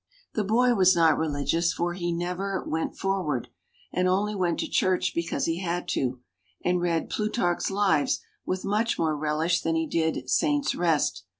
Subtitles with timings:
[0.33, 3.49] The boy was not religious, for he never "went forward,"
[3.93, 6.19] and only went to church because he had to,
[6.65, 11.23] and read "Plutarch's Lives" with much more relish than he did "Saints' Rest."